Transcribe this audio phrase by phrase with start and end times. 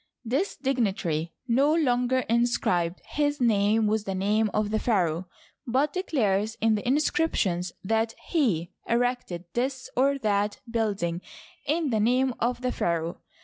[0.25, 5.27] This dignitary no longer inscribed his name with the name of the pharaoh,
[5.67, 11.21] but declares in the inscriptions that he erected this or that building
[11.67, 13.21] in the name of the pharaoh.